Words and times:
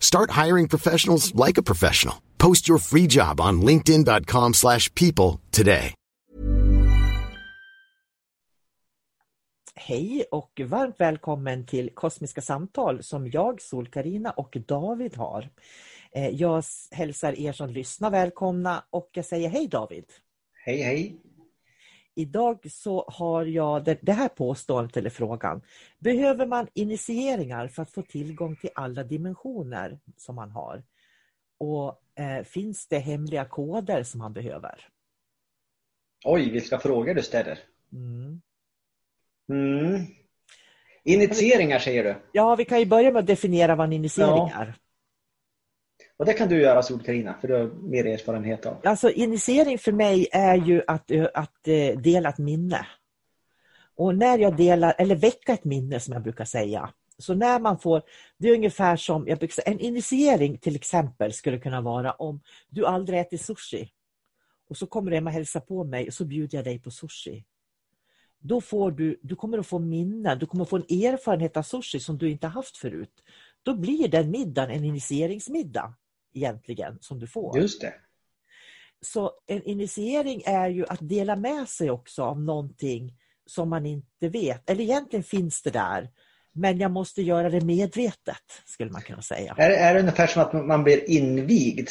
Start 0.00 0.30
hiring 0.46 0.68
professionals 0.68 1.34
like 1.48 1.58
a 1.60 1.62
professional. 1.62 2.14
Post 2.38 2.68
your 2.68 2.78
free 2.78 3.06
job 3.10 3.40
on 3.40 3.60
linkedin.com/people 3.62 4.52
slash 4.54 4.94
people 4.94 5.40
today. 5.50 5.94
Hej 9.74 10.24
och 10.30 10.60
varmt 10.64 11.00
välkommen 11.00 11.66
till 11.66 11.90
Kosmiska 11.94 12.40
samtal 12.40 13.02
som 13.02 13.30
jag, 13.30 13.62
sol 13.62 13.86
karina 13.88 14.30
och 14.30 14.56
David 14.68 15.16
har. 15.16 15.48
Eh, 16.12 16.28
Jag 16.28 16.64
hälsar 16.90 17.38
er 17.40 17.52
som 17.52 17.70
lyssnar 17.70 18.10
välkomna 18.10 18.84
och 18.90 19.10
jag 19.12 19.24
säger 19.24 19.48
hej 19.48 19.68
David. 19.68 20.04
Hej 20.64 20.82
hej! 20.82 21.16
Idag 22.18 22.70
så 22.70 23.04
har 23.08 23.44
jag 23.44 23.84
det, 23.84 23.98
det 24.00 24.12
här 24.12 24.28
påståendet 24.28 24.96
eller 24.96 25.10
frågan. 25.10 25.62
Behöver 25.98 26.46
man 26.46 26.66
initieringar 26.74 27.68
för 27.68 27.82
att 27.82 27.90
få 27.90 28.02
tillgång 28.02 28.56
till 28.56 28.70
alla 28.74 29.04
dimensioner 29.04 29.98
som 30.16 30.34
man 30.34 30.50
har? 30.50 30.82
Och 31.58 32.02
eh, 32.14 32.44
finns 32.44 32.86
det 32.86 32.98
hemliga 32.98 33.44
koder 33.44 34.02
som 34.02 34.18
man 34.18 34.32
behöver? 34.32 34.88
Oj, 36.24 36.50
vilka 36.50 36.78
frågor 36.78 37.14
du 37.14 37.22
ställer. 37.22 37.58
Mm. 37.92 38.40
Mm. 39.48 40.06
Initieringar 41.04 41.78
säger 41.78 42.04
du. 42.04 42.16
Ja, 42.32 42.56
vi 42.56 42.64
kan 42.64 42.78
ju 42.78 42.86
börja 42.86 43.10
med 43.12 43.20
att 43.20 43.26
definiera 43.26 43.76
vad 43.76 43.86
en 43.86 43.92
initiering 43.92 44.30
Ja. 44.30 44.52
är. 44.54 44.74
Och 46.18 46.26
det 46.26 46.32
kan 46.32 46.48
du 46.48 46.60
göra 46.60 46.82
Sol-Carina, 46.82 47.34
för 47.40 47.48
du 47.48 47.54
har 47.54 47.66
mer 47.66 48.06
erfarenhet 48.06 48.66
av. 48.66 48.76
Alltså 48.84 49.10
initiering 49.10 49.78
för 49.78 49.92
mig 49.92 50.28
är 50.32 50.56
ju 50.56 50.82
att, 50.86 51.10
att 51.34 51.68
eh, 51.68 51.98
dela 51.98 52.28
ett 52.28 52.38
minne. 52.38 52.86
Och 53.96 54.14
när 54.14 54.38
jag 54.38 54.56
delar, 54.56 54.94
eller 54.98 55.16
väcka 55.16 55.52
ett 55.52 55.64
minne 55.64 56.00
som 56.00 56.12
jag 56.12 56.22
brukar 56.22 56.44
säga. 56.44 56.90
Så 57.18 57.34
när 57.34 57.60
man 57.60 57.78
får, 57.78 58.02
det 58.38 58.48
är 58.48 58.54
ungefär 58.54 58.96
som, 58.96 59.28
jag 59.28 59.38
brukar 59.38 59.52
säga, 59.52 59.72
en 59.72 59.80
initiering 59.80 60.58
till 60.58 60.76
exempel 60.76 61.32
skulle 61.32 61.58
kunna 61.58 61.80
vara 61.80 62.12
om 62.12 62.40
du 62.68 62.86
aldrig 62.86 63.20
ätit 63.20 63.40
sushi. 63.40 63.90
Och 64.68 64.76
så 64.76 64.86
kommer 64.86 65.10
du 65.10 65.16
hem 65.16 65.26
och 65.26 65.32
hälsar 65.32 65.60
på 65.60 65.84
mig 65.84 66.06
och 66.06 66.14
så 66.14 66.24
bjuder 66.24 66.58
jag 66.58 66.64
dig 66.64 66.78
på 66.78 66.90
sushi. 66.90 67.44
Då 68.40 68.60
får 68.60 68.90
du, 68.90 69.20
du 69.22 69.36
kommer 69.36 69.58
att 69.58 69.66
få 69.66 69.78
minnen, 69.78 70.38
du 70.38 70.46
kommer 70.46 70.62
att 70.62 70.70
få 70.70 70.76
en 70.76 70.82
erfarenhet 70.82 71.56
av 71.56 71.62
sushi 71.62 72.00
som 72.00 72.18
du 72.18 72.30
inte 72.30 72.46
haft 72.46 72.76
förut. 72.76 73.22
Då 73.62 73.74
blir 73.74 74.08
den 74.08 74.30
middagen 74.30 74.70
en 74.70 74.84
initieringsmiddag 74.84 75.94
egentligen 76.34 76.98
som 77.00 77.18
du 77.18 77.26
får. 77.26 77.58
Just 77.58 77.80
det. 77.80 77.94
Så 79.00 79.32
en 79.46 79.62
initiering 79.62 80.42
är 80.46 80.68
ju 80.68 80.86
att 80.86 81.08
dela 81.08 81.36
med 81.36 81.68
sig 81.68 81.90
också 81.90 82.22
av 82.22 82.40
någonting 82.40 83.14
som 83.46 83.70
man 83.70 83.86
inte 83.86 84.28
vet. 84.28 84.70
Eller 84.70 84.84
egentligen 84.84 85.22
finns 85.22 85.62
det 85.62 85.70
där, 85.70 86.10
men 86.52 86.78
jag 86.78 86.90
måste 86.90 87.22
göra 87.22 87.50
det 87.50 87.60
medvetet, 87.60 88.62
skulle 88.64 88.90
man 88.90 89.02
kunna 89.02 89.22
säga. 89.22 89.54
Är, 89.58 89.70
är 89.70 89.94
det 89.94 90.00
ungefär 90.00 90.26
som 90.26 90.42
att 90.42 90.52
man 90.52 90.84
blir 90.84 91.10
invigd? 91.10 91.88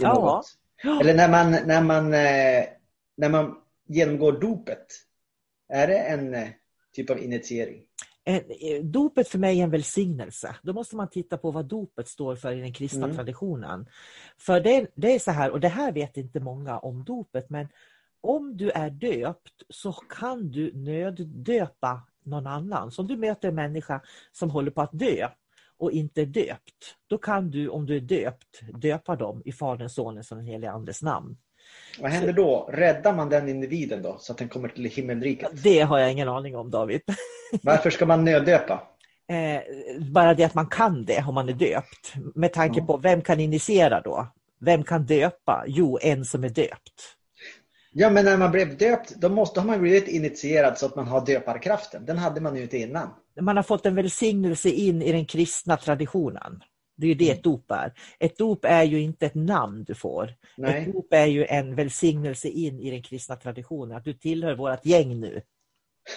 Ja. 0.00 0.14
något? 0.14 1.00
Eller 1.00 1.14
när 1.14 1.28
man, 1.28 1.50
när, 1.50 1.82
man, 1.82 2.14
eh, 2.14 2.64
när 3.16 3.28
man 3.28 3.56
genomgår 3.88 4.32
dopet. 4.32 4.86
Är 5.68 5.86
det 5.86 5.98
en 5.98 6.34
eh, 6.34 6.48
typ 6.92 7.10
av 7.10 7.18
initiering? 7.18 7.82
Eh, 8.24 8.82
dopet 8.82 9.28
för 9.28 9.38
mig 9.38 9.60
är 9.60 9.64
en 9.64 9.70
välsignelse. 9.70 10.56
Då 10.62 10.72
måste 10.72 10.96
man 10.96 11.10
titta 11.10 11.38
på 11.38 11.50
vad 11.50 11.64
dopet 11.64 12.08
står 12.08 12.36
för 12.36 12.52
i 12.52 12.60
den 12.60 12.72
kristna 12.72 13.04
Mm. 13.04 13.16
traditionen. 13.16 13.86
För 14.38 14.60
det, 14.60 14.90
det 14.94 15.14
är 15.14 15.18
så 15.18 15.30
här, 15.30 15.50
och 15.50 15.60
det 15.60 15.68
här 15.68 15.92
vet 15.92 16.16
inte 16.16 16.40
många 16.40 16.78
om 16.78 17.04
dopet, 17.04 17.50
men 17.50 17.68
om 18.20 18.56
du 18.56 18.70
är 18.70 18.90
döpt 18.90 19.62
så 19.68 19.92
kan 19.92 20.50
du 20.50 20.72
nöddöpa 20.74 22.02
någon 22.24 22.46
annan. 22.46 22.90
Så 22.90 23.02
om 23.02 23.08
du 23.08 23.16
möter 23.16 23.48
en 23.48 23.54
människa 23.54 24.00
som 24.32 24.50
håller 24.50 24.70
på 24.70 24.82
att 24.82 24.90
dö 24.92 25.28
och 25.78 25.92
inte 25.92 26.22
är 26.22 26.26
döpt, 26.26 26.96
då 27.06 27.18
kan 27.18 27.50
du 27.50 27.68
om 27.68 27.86
du 27.86 27.96
är 27.96 28.00
döpt 28.00 28.60
döpa 28.74 29.16
dem 29.16 29.42
i 29.44 29.52
Faderns, 29.52 29.94
Sonens 29.94 30.30
och 30.30 30.36
den 30.36 30.46
helige 30.46 30.70
Andes 30.70 31.02
namn. 31.02 31.36
Vad 32.00 32.10
händer 32.10 32.32
då? 32.32 32.70
Räddar 32.72 33.14
man 33.14 33.28
den 33.28 33.48
individen 33.48 34.02
då 34.02 34.16
så 34.20 34.32
att 34.32 34.38
den 34.38 34.48
kommer 34.48 34.68
till 34.68 34.84
himmelriket? 34.84 35.50
Det 35.62 35.80
har 35.80 35.98
jag 35.98 36.12
ingen 36.12 36.28
aning 36.28 36.56
om 36.56 36.70
David. 36.70 37.00
Varför 37.62 37.90
ska 37.90 38.06
man 38.06 38.24
nöddöpa? 38.24 38.82
Eh, 39.28 39.62
bara 40.12 40.34
det 40.34 40.44
att 40.44 40.54
man 40.54 40.66
kan 40.66 41.04
det 41.04 41.24
om 41.28 41.34
man 41.34 41.48
är 41.48 41.52
döpt. 41.52 42.14
Med 42.34 42.52
tanke 42.52 42.82
på 42.82 42.96
vem 42.96 43.22
kan 43.22 43.40
initiera 43.40 44.00
då? 44.00 44.26
Vem 44.60 44.84
kan 44.84 45.06
döpa? 45.06 45.64
Jo, 45.66 45.98
en 46.02 46.24
som 46.24 46.44
är 46.44 46.48
döpt. 46.48 47.16
Ja, 47.92 48.10
men 48.10 48.24
när 48.24 48.36
man 48.36 48.50
blev 48.50 48.76
döpt, 48.76 49.14
då 49.16 49.28
måste, 49.28 49.64
man 49.64 49.80
blivit 49.80 50.08
initierad 50.08 50.78
så 50.78 50.86
att 50.86 50.96
man 50.96 51.08
har 51.08 51.26
döparkraften. 51.26 52.06
Den 52.06 52.18
hade 52.18 52.40
man 52.40 52.56
ju 52.56 52.62
inte 52.62 52.78
innan. 52.78 53.08
Man 53.40 53.56
har 53.56 53.62
fått 53.62 53.86
en 53.86 53.94
välsignelse 53.94 54.68
in 54.68 55.02
i 55.02 55.12
den 55.12 55.26
kristna 55.26 55.76
traditionen. 55.76 56.62
Det 57.00 57.06
är 57.06 57.08
ju 57.08 57.14
Mm. 57.14 57.18
det 57.26 57.30
ett 57.30 57.42
dop 57.42 57.70
är. 57.70 57.92
Ett 58.18 58.38
dop 58.38 58.64
är 58.64 58.82
ju 58.82 59.00
inte 59.00 59.26
ett 59.26 59.34
namn 59.34 59.84
du 59.84 59.94
får. 59.94 60.34
Nej. 60.56 60.82
Ett 60.82 60.92
dop 60.92 61.12
är 61.12 61.26
ju 61.26 61.44
en 61.46 61.74
välsignelse 61.74 62.48
in 62.48 62.80
i 62.80 62.90
den 62.90 63.02
kristna 63.02 63.36
traditionen. 63.36 63.96
Att 63.96 64.04
du 64.04 64.12
tillhör 64.14 64.54
vårt 64.54 64.86
gäng 64.86 65.20
nu. 65.20 65.42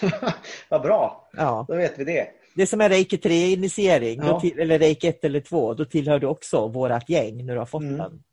Vad 0.70 0.82
bra, 0.82 1.30
Ja. 1.34 1.66
då 1.68 1.76
vet 1.76 2.00
vi 2.00 2.04
det. 2.04 2.28
Det 2.56 2.62
är 2.62 2.66
som 2.66 2.82
en 2.82 2.90
reiki 2.90 3.18
3-initiering, 3.18 4.20
Ja. 4.24 4.42
eller 4.58 4.80
reiki 4.80 5.08
1 5.08 5.24
eller 5.26 5.40
2. 5.42 5.74
Då 5.74 5.86
tillhör 5.86 6.20
du 6.20 6.28
också 6.28 6.68
vårt 6.68 7.10
gäng 7.10 7.46
när 7.46 7.54
du 7.54 7.60
har 7.60 7.66
fått 7.66 7.82
Mm. 7.84 7.98
den. 7.98 8.24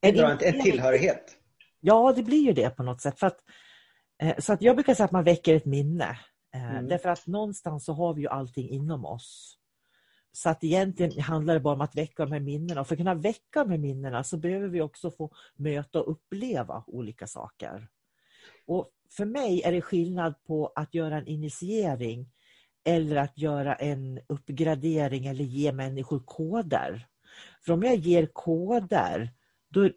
En, 0.00 0.18
en, 0.18 0.38
en 0.40 0.62
tillhörighet. 0.62 1.22
Ja, 1.80 2.12
det 2.16 2.22
blir 2.22 2.42
ju 2.44 2.52
det 2.52 2.70
på 2.70 2.82
något 2.82 3.00
sätt. 3.00 3.18
För 3.18 3.26
att, 3.26 3.38
eh, 4.22 4.34
så 4.38 4.52
att 4.52 4.62
jag 4.62 4.76
brukar 4.76 4.94
säga 4.94 5.04
att 5.04 5.12
man 5.12 5.24
väcker 5.24 5.54
ett 5.56 5.64
minne. 5.64 6.18
Eh, 6.54 6.70
Mm. 6.70 6.88
Därför 6.88 7.08
att 7.08 7.26
någonstans 7.26 7.84
så 7.84 7.92
har 7.92 8.14
vi 8.14 8.22
ju 8.22 8.28
allting 8.28 8.68
inom 8.70 9.04
oss. 9.04 9.57
Så 10.38 10.48
att 10.48 10.64
egentligen 10.64 11.20
handlar 11.20 11.54
det 11.54 11.60
bara 11.60 11.74
om 11.74 11.80
att 11.80 11.96
väcka 11.96 12.24
de 12.24 12.32
här 12.32 12.40
minnena. 12.40 12.80
Och 12.80 12.86
för 12.86 12.94
att 12.94 12.98
kunna 12.98 13.14
väcka 13.14 13.64
de 13.64 13.70
här 13.70 13.78
minnena 13.78 14.24
så 14.24 14.36
behöver 14.36 14.68
vi 14.68 14.80
också 14.80 15.10
få 15.10 15.30
möta 15.56 16.00
och 16.00 16.10
uppleva 16.10 16.84
olika 16.86 17.26
saker. 17.26 17.88
Och 18.66 18.90
för 19.10 19.24
mig 19.24 19.62
är 19.62 19.72
det 19.72 19.80
skillnad 19.80 20.34
på 20.44 20.72
att 20.74 20.94
göra 20.94 21.16
en 21.18 21.26
initiering 21.26 22.28
eller 22.84 23.16
att 23.16 23.38
göra 23.38 23.74
en 23.74 24.20
uppgradering 24.26 25.26
eller 25.26 25.44
ge 25.44 25.72
människor 25.72 26.22
koder. 26.24 27.06
För 27.64 27.72
om 27.72 27.82
jag 27.82 27.96
ger 27.96 28.26
koder, 28.26 29.30
då, 29.68 29.90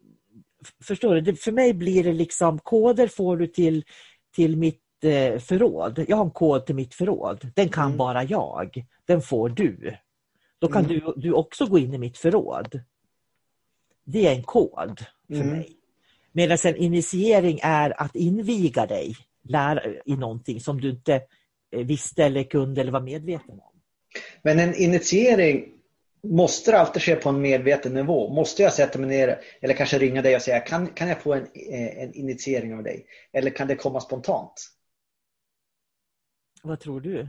förstår 0.84 1.16
du, 1.16 1.35
för 1.35 1.51
mig 1.51 1.74
blir 1.74 2.03
det 2.03 2.13
liksom 2.13 2.59
koder 2.59 3.07
får 3.07 3.38
du 3.38 3.48
till, 3.48 3.83
till 4.36 4.57
mitt 4.57 5.04
eh, 5.04 5.39
förråd. 5.39 6.06
Jag 6.07 6.18
har 6.18 6.25
en 6.25 6.31
kod 6.31 6.66
till 6.66 6.75
mitt 6.75 6.94
förråd. 6.94 7.51
Den 7.56 7.69
kan 7.69 7.86
Mm. 7.86 7.98
bara 7.98 8.24
jag. 8.24 8.86
Den 9.06 9.21
får 9.21 9.50
du. 9.50 9.98
Då 10.62 10.68
kan 10.68 10.86
Mm. 10.86 11.00
du, 11.00 11.13
du 11.18 11.34
också 11.34 11.66
gå 11.66 11.80
in 11.80 11.94
i 11.94 11.98
mitt 11.98 12.18
förråd. 12.18 12.81
Det 14.04 14.28
är 14.28 14.36
en 14.36 14.44
kod 14.44 15.06
för 15.28 15.36
Mm. 15.36 15.48
mig. 15.48 15.78
Medan 16.31 16.58
en 16.63 16.75
initiering 16.75 17.60
är 17.63 18.02
att 18.02 18.16
inviga 18.16 18.86
dig 18.86 19.16
lära, 19.44 19.81
i 20.06 20.16
någonting 20.16 20.60
som 20.62 20.81
du 20.81 20.90
inte 20.90 21.22
eh, 21.72 21.86
visste 21.86 22.24
eller 22.24 22.44
kunde 22.44 22.81
eller 22.81 22.92
var 22.92 23.02
medveten 23.02 23.60
om. 23.60 23.74
Men 24.42 24.60
en 24.60 24.75
initiering 24.75 25.74
måste 26.24 26.72
det 26.72 26.80
alltid 26.80 27.02
ske 27.02 27.16
på 27.16 27.30
en 27.30 27.42
medveten 27.42 27.94
nivå. 27.94 28.34
Måste 28.34 28.64
jag 28.64 28.74
sätta 28.74 29.00
mig 29.00 29.10
ner 29.10 29.40
eller 29.62 29.74
kanske 29.74 30.00
ringa 30.00 30.22
dig 30.22 30.36
och 30.36 30.42
säga 30.42 30.60
kan, 30.60 30.88
kan 30.88 31.07
jag 31.07 31.22
få 31.22 31.34
en, 31.34 31.48
eh, 31.72 32.04
en 32.04 32.14
initiering 32.14 32.74
av 32.74 32.84
dig? 32.84 33.06
Eller 33.34 33.50
kan 33.52 33.68
det 33.68 33.75
komma 33.75 34.02
spontant? 34.02 34.68
Vad 36.64 36.80
tror 36.80 37.02
du? 37.02 37.28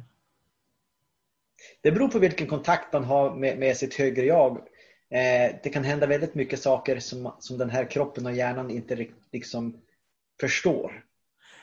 Det 1.81 1.93
beror 1.93 2.09
på 2.09 2.19
vilken 2.19 2.47
kontakt 2.47 2.93
man 2.93 3.05
har 3.05 3.35
med, 3.35 3.59
med 3.59 3.77
sitt 3.77 3.95
högre 3.95 4.25
jag. 4.25 4.59
Eh, 5.11 5.55
det 5.63 5.71
kan 5.73 5.85
hända 5.85 6.07
väldigt 6.07 6.35
mycket 6.35 6.63
saker 6.63 6.99
som, 6.99 7.35
som 7.39 7.59
den 7.59 7.71
här 7.71 7.91
kroppen 7.91 8.27
och 8.27 8.33
hjärnan 8.33 8.71
inte 8.71 9.07
liksom 9.33 9.77
förstår. 10.41 11.05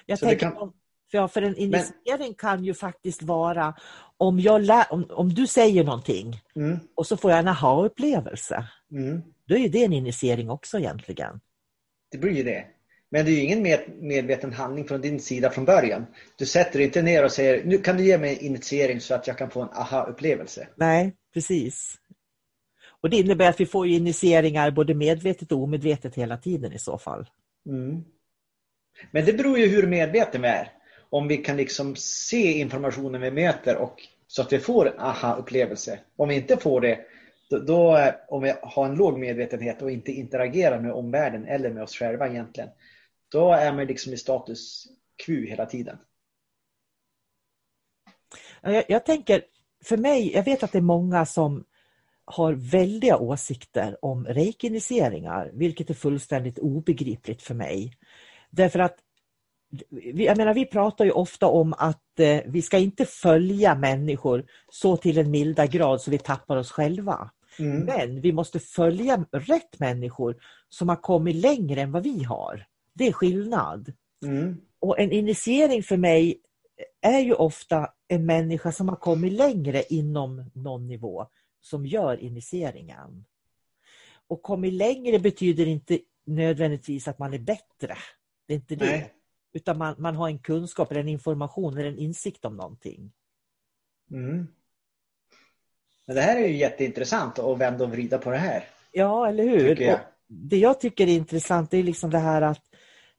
Jag 0.05 0.19
tänker, 0.19 0.51
kan... 0.51 0.73
för, 1.11 1.27
för 1.27 1.41
en 1.41 1.55
initiering 1.55 1.93
Men... 2.19 2.33
kan 2.33 2.63
ju 2.63 2.73
faktiskt 2.73 3.21
vara 3.21 3.75
om, 4.17 4.39
jag 4.39 4.61
lär, 4.61 4.93
om, 4.93 5.05
om 5.09 5.33
du 5.33 5.47
säger 5.47 5.83
någonting 5.83 6.41
mm. 6.55 6.79
och 6.95 7.07
så 7.07 7.17
får 7.17 7.31
jag 7.31 7.39
en 7.39 7.47
aha-upplevelse. 7.47 8.67
Mm. 8.91 9.21
Då 9.45 9.57
är 9.57 9.69
det 9.69 9.83
en 9.83 9.93
initiering 9.93 10.49
också 10.49 10.79
egentligen. 10.79 11.39
Det 12.11 12.17
blir 12.17 12.31
ju 12.31 12.43
det. 12.43 12.65
Men 13.11 13.25
det 13.25 13.31
är 13.31 13.33
ju 13.33 13.41
ingen 13.41 13.61
medveten 13.99 14.53
handling 14.53 14.87
från 14.87 15.01
din 15.01 15.19
sida 15.19 15.49
från 15.49 15.65
början. 15.65 16.05
Du 16.35 16.45
sätter 16.45 16.79
inte 16.79 17.01
ner 17.01 17.25
och 17.25 17.31
säger 17.31 17.63
nu 17.63 17.77
kan 17.77 17.97
du 17.97 18.05
ge 18.05 18.17
mig 18.17 18.37
initiering 18.45 19.01
så 19.01 19.15
att 19.15 19.27
jag 19.27 19.37
kan 19.37 19.49
få 19.49 19.61
en 19.61 19.69
aha-upplevelse. 19.69 20.67
Nej, 20.75 21.15
precis. 21.33 21.95
Och 23.01 23.09
Det 23.09 23.17
innebär 23.17 23.49
att 23.49 23.59
vi 23.59 23.65
får 23.65 23.87
initieringar 23.87 24.71
både 24.71 24.93
medvetet 24.93 25.51
och 25.51 25.63
omedvetet 25.63 26.15
hela 26.15 26.37
tiden 26.37 26.73
i 26.73 26.79
så 26.79 26.97
fall. 26.97 27.29
Mm. 27.65 28.03
Men 29.11 29.25
det 29.25 29.33
beror 29.33 29.59
ju 29.59 29.67
hur 29.67 29.87
medveten 29.87 30.41
vi 30.41 30.47
är. 30.47 30.71
Om 31.09 31.27
vi 31.27 31.37
kan 31.37 31.57
liksom 31.57 31.95
se 31.95 32.59
informationen 32.59 33.21
vi 33.21 33.31
möter 33.31 33.75
och 33.75 34.01
så 34.27 34.41
att 34.41 34.53
vi 34.53 34.59
får 34.59 34.87
en 34.87 34.99
aha-upplevelse. 34.99 35.99
Om 36.15 36.29
vi 36.29 36.35
inte 36.35 36.57
får 36.57 36.81
det, 36.81 36.99
då, 37.49 37.57
då, 37.57 38.11
om 38.27 38.43
vi 38.43 38.53
har 38.61 38.85
en 38.85 38.95
låg 38.95 39.19
medvetenhet 39.19 39.81
och 39.81 39.91
inte 39.91 40.11
interagerar 40.11 40.79
med 40.79 40.91
omvärlden 40.91 41.45
eller 41.45 41.69
med 41.69 41.83
oss 41.83 41.95
själva 41.95 42.27
egentligen, 42.27 42.69
då 43.31 43.53
är 43.53 43.73
man 43.73 43.85
liksom 43.85 44.13
i 44.13 44.17
status 44.17 44.87
quo 45.25 45.45
hela 45.45 45.65
tiden. 45.65 45.97
Jag, 48.61 48.83
jag 48.87 49.05
tänker, 49.05 49.43
för 49.83 49.97
mig, 49.97 50.33
jag 50.33 50.43
vet 50.43 50.63
att 50.63 50.71
det 50.71 50.77
är 50.77 50.81
många 50.81 51.25
som 51.25 51.65
har 52.25 52.53
väldiga 52.53 53.17
åsikter 53.17 54.05
om 54.05 54.25
reikinitieringar, 54.25 55.51
vilket 55.53 55.89
är 55.89 55.93
fullständigt 55.93 56.59
obegripligt 56.59 57.41
för 57.41 57.53
mig. 57.53 57.97
Därför 58.49 58.79
att 58.79 58.95
jag 60.01 60.37
menar, 60.37 60.53
vi 60.53 60.65
pratar 60.65 61.05
ju 61.05 61.11
ofta 61.11 61.47
om 61.47 61.73
att 61.77 62.19
eh, 62.19 62.41
vi 62.45 62.61
ska 62.61 62.77
inte 62.77 63.05
följa 63.05 63.75
människor 63.75 64.45
så 64.71 64.97
till 64.97 65.17
en 65.17 65.31
milda 65.31 65.65
grad 65.65 66.01
så 66.01 66.11
vi 66.11 66.17
tappar 66.17 66.57
oss 66.57 66.71
själva. 66.71 67.31
Mm. 67.59 67.79
Men 67.79 68.21
vi 68.21 68.31
måste 68.31 68.59
följa 68.59 69.25
rätt 69.31 69.79
människor 69.79 70.35
som 70.69 70.89
har 70.89 70.95
kommit 70.95 71.35
längre 71.35 71.81
än 71.81 71.91
vad 71.91 72.03
vi 72.03 72.23
har. 72.23 72.65
Det 72.99 73.07
är 73.07 73.11
skillnad. 73.11 73.93
Mm. 74.25 74.61
Och 74.79 74.99
en 74.99 75.11
initiering 75.11 75.83
för 75.83 75.97
mig 75.97 76.41
är 77.01 77.19
ju 77.19 77.33
ofta 77.33 77.89
en 78.07 78.25
människa 78.25 78.71
som 78.71 78.89
har 78.89 78.95
kommit 78.95 79.33
längre 79.33 79.83
inom 79.89 80.51
någon 80.53 80.87
nivå 80.87 81.27
som 81.61 81.85
gör 81.85 82.17
initieringen. 82.17 83.25
Och 84.27 84.41
kommit 84.41 84.73
längre 84.73 85.19
betyder 85.19 85.65
inte 85.65 85.99
nödvändigtvis 86.25 87.07
att 87.07 87.19
man 87.19 87.33
är 87.33 87.39
bättre. 87.39 87.97
Det 88.47 88.53
är 88.53 88.55
inte 88.55 88.75
det. 88.75 88.85
Nej. 88.85 89.13
Utan 89.53 89.77
man, 89.77 89.95
man 89.97 90.15
har 90.15 90.27
en 90.27 90.39
kunskap, 90.39 90.91
eller 90.91 91.01
en 91.01 91.07
information 91.07 91.77
eller 91.77 91.89
en 91.89 91.97
insikt 91.97 92.45
om 92.45 92.57
någonting. 92.57 93.11
Mm. 94.11 94.47
Men 96.05 96.15
det 96.15 96.21
här 96.21 96.35
är 96.35 96.47
ju 96.47 96.57
jätteintressant 96.57 97.39
att 97.39 97.57
vända 97.57 97.83
och 97.83 97.91
vrida 97.91 98.17
på 98.17 98.31
det 98.31 98.37
här. 98.37 98.63
Ja, 98.91 99.27
eller 99.27 99.43
hur? 99.43 99.81
Jag. 99.81 99.99
det 100.27 100.57
jag 100.57 100.79
tycker 100.79 101.07
är 101.07 101.11
intressant 101.11 101.73
är 101.73 101.83
liksom 101.83 102.09
det 102.09 102.17
här 102.17 102.41
att 102.41 102.69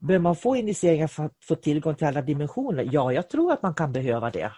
Behöver 0.00 0.23
man 0.23 0.37
få 0.37 0.56
initieringar 0.56 1.06
för 1.06 1.25
att 1.25 1.37
få 1.44 1.55
tillgång 1.55 1.94
till 1.94 2.06
alla 2.06 2.23
dimensioner? 2.23 2.88
Ja, 2.93 3.12
jag 3.12 3.31
tror 3.31 3.52
att 3.52 3.62
man 3.62 3.75
kan 3.75 3.93
behöva 3.93 4.31
det. 4.31 4.52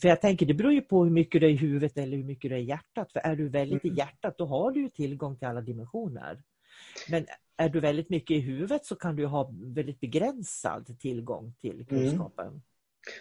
För 0.00 0.08
jag 0.08 0.20
tänker, 0.20 0.46
det 0.46 0.54
beror 0.54 0.72
ju 0.72 0.80
på 0.80 1.04
hur 1.04 1.10
mycket 1.10 1.40
du 1.40 1.46
är 1.46 1.50
i 1.50 1.56
huvudet 1.56 1.98
eller 1.98 2.16
hur 2.16 2.24
mycket 2.24 2.50
du 2.50 2.54
är 2.54 2.60
i 2.60 2.64
hjärtat. 2.64 3.12
För 3.12 3.20
är 3.20 3.36
du 3.36 3.48
väldigt 3.48 3.84
i 3.84 3.88
mm. 3.88 3.96
hjärtat, 3.96 4.38
då 4.38 4.46
har 4.46 4.70
du 4.70 4.88
tillgång 4.88 5.36
till 5.38 5.48
alla 5.48 5.60
dimensioner. 5.60 6.42
Men 7.08 7.26
är 7.56 7.68
du 7.68 7.80
väldigt 7.80 8.10
mycket 8.10 8.36
i 8.36 8.40
huvudet 8.40 8.84
så 8.84 8.96
kan 8.96 9.16
du 9.16 9.26
ha 9.26 9.50
väldigt 9.52 10.00
begränsad 10.00 10.98
tillgång 11.00 11.54
till 11.60 11.74
mm. 11.74 11.86
kunskapen. 11.86 12.46
Mm. 12.46 12.60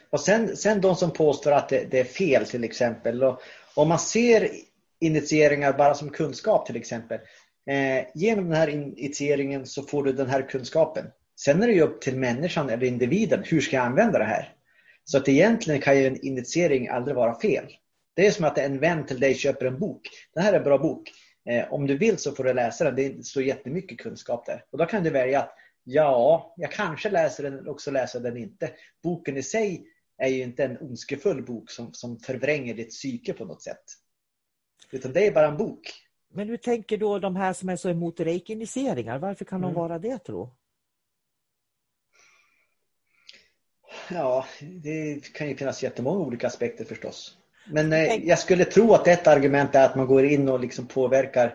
Och 0.09 0.19
sen, 0.19 0.57
sen 0.57 0.81
de 0.81 0.95
som 0.95 1.11
påstår 1.11 1.51
att 1.51 1.69
det, 1.69 1.87
det 1.91 1.99
är 1.99 2.03
fel 2.03 2.45
till 2.45 2.63
exempel. 2.63 3.23
Och, 3.23 3.41
om 3.75 3.89
man 3.89 3.99
ser 3.99 4.49
initieringar 4.99 5.73
bara 5.73 5.93
som 5.93 6.09
kunskap 6.09 6.65
till 6.65 6.75
exempel. 6.75 7.19
Eh, 7.67 8.05
genom 8.13 8.49
den 8.49 8.57
här 8.57 8.67
initieringen 8.67 9.65
så 9.65 9.83
får 9.83 10.03
du 10.03 10.13
den 10.13 10.27
här 10.27 10.49
kunskapen. 10.49 11.05
Sen 11.39 11.63
är 11.63 11.67
det 11.67 11.73
ju 11.73 11.81
upp 11.81 12.01
till 12.01 12.17
människan 12.17 12.69
eller 12.69 12.87
individen. 12.87 13.43
Hur 13.45 13.61
ska 13.61 13.75
jag 13.75 13.85
använda 13.85 14.19
det 14.19 14.25
här? 14.25 14.53
Så 15.03 15.17
att 15.17 15.27
egentligen 15.27 15.81
kan 15.81 15.99
ju 15.99 16.07
en 16.07 16.25
initiering 16.25 16.87
aldrig 16.87 17.15
vara 17.15 17.39
fel. 17.39 17.65
Det 18.13 18.27
är 18.27 18.31
som 18.31 18.45
att 18.45 18.57
en 18.57 18.79
vän 18.79 19.05
till 19.05 19.19
dig 19.19 19.35
köper 19.35 19.65
en 19.65 19.79
bok. 19.79 20.01
Det 20.33 20.41
här 20.41 20.53
är 20.53 20.57
en 20.57 20.63
bra 20.63 20.77
bok. 20.77 21.11
Eh, 21.49 21.73
om 21.73 21.87
du 21.87 21.97
vill 21.97 22.17
så 22.17 22.31
får 22.31 22.43
du 22.43 22.53
läsa 22.53 22.83
den. 22.83 22.95
Det 22.95 23.25
står 23.25 23.43
jättemycket 23.43 23.97
kunskap 23.97 24.45
där. 24.45 24.63
Och 24.71 24.77
då 24.77 24.85
kan 24.85 25.03
du 25.03 25.09
välja 25.09 25.39
att 25.39 25.53
ja, 25.83 26.53
jag 26.57 26.71
kanske 26.71 27.09
läser 27.09 27.43
den 27.43 27.53
eller 27.53 27.69
också 27.69 27.91
läser 27.91 28.19
den 28.19 28.37
inte. 28.37 28.69
Boken 29.03 29.37
i 29.37 29.43
sig 29.43 29.87
är 30.17 30.27
ju 30.27 30.43
inte 30.43 30.63
en 30.63 30.77
ondskefull 30.77 31.45
bok 31.45 31.71
som, 31.71 31.93
som 31.93 32.19
förvränger 32.19 32.73
ditt 32.73 32.89
psyke 32.89 33.33
på 33.33 33.45
något 33.45 33.61
sätt. 33.61 33.83
Utan 34.91 35.13
det 35.13 35.27
är 35.27 35.31
bara 35.31 35.47
en 35.47 35.57
bok. 35.57 36.06
Men 36.33 36.49
hur 36.49 36.57
tänker 36.57 36.97
då 36.97 37.19
de 37.19 37.35
här 37.35 37.53
som 37.53 37.69
är 37.69 37.75
så 37.75 37.89
emot 37.89 38.19
reikiniseringar? 38.19 39.19
Varför 39.19 39.45
kan 39.45 39.63
mm. 39.63 39.73
de 39.73 39.79
vara 39.79 39.99
det 39.99 40.17
tro? 40.17 40.49
Ja, 44.11 44.45
det 44.61 45.33
kan 45.33 45.49
ju 45.49 45.55
finnas 45.55 45.83
jättemånga 45.83 46.19
olika 46.19 46.47
aspekter 46.47 46.85
förstås. 46.85 47.37
Men 47.71 47.93
eh, 47.93 48.27
jag 48.27 48.39
skulle 48.39 48.65
tro 48.65 48.93
att 48.93 49.07
ett 49.07 49.27
argument 49.27 49.75
är 49.75 49.85
att 49.85 49.95
man 49.95 50.07
går 50.07 50.25
in 50.25 50.49
och 50.49 50.59
liksom 50.59 50.87
påverkar 50.87 51.47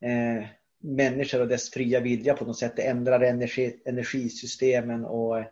eh, 0.00 0.46
människor 0.82 1.40
och 1.40 1.48
dess 1.48 1.70
fria 1.70 2.00
vilja 2.00 2.34
på 2.34 2.44
något 2.44 2.58
sätt. 2.58 2.76
Det 2.76 2.82
ändrar 2.82 3.20
energi, 3.20 3.82
energisystemen 3.84 5.04
och 5.04 5.38
eh, 5.38 5.46